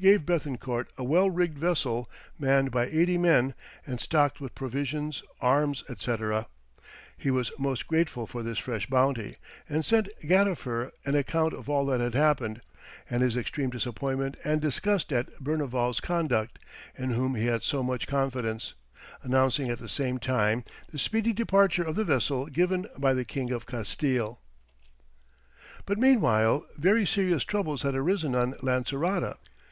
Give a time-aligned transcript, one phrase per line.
[0.00, 2.08] gave Béthencourt a well rigged vessel
[2.38, 3.54] manned by eighty men,
[3.84, 6.16] and stocked with provisions, arms, &c.
[7.18, 9.34] He was most grateful for this fresh bounty,
[9.68, 12.60] and sent Gadifer an account of all that had happened,
[13.10, 16.60] and his extreme disappointment and disgust at Berneval's conduct,
[16.96, 18.74] in whom he had so much confidence,
[19.24, 20.62] announcing at the same time
[20.92, 24.38] the speedy departure of the vessel given by the King of Castille.
[24.86, 29.36] [Illustration: Plan of Jerusalem.] But meanwhile very serious troubles had arisen on Lancerota.